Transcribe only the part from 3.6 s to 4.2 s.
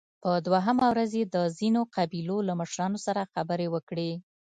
وکړې